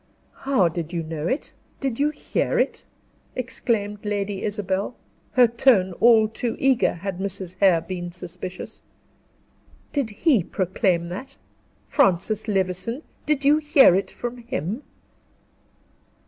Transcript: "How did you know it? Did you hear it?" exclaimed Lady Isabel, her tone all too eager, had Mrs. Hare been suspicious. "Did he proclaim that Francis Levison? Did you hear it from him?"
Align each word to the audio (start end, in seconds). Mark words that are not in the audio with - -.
"How 0.33 0.67
did 0.67 0.91
you 0.91 1.03
know 1.03 1.27
it? 1.27 1.53
Did 1.79 1.99
you 1.99 2.09
hear 2.09 2.57
it?" 2.57 2.85
exclaimed 3.35 4.03
Lady 4.03 4.41
Isabel, 4.41 4.95
her 5.33 5.45
tone 5.47 5.93
all 5.99 6.27
too 6.27 6.55
eager, 6.57 6.93
had 6.95 7.19
Mrs. 7.19 7.57
Hare 7.59 7.81
been 7.81 8.11
suspicious. 8.11 8.81
"Did 9.93 10.09
he 10.09 10.43
proclaim 10.43 11.09
that 11.09 11.37
Francis 11.87 12.47
Levison? 12.47 13.03
Did 13.27 13.45
you 13.45 13.57
hear 13.57 13.93
it 13.93 14.09
from 14.09 14.37
him?" 14.37 14.81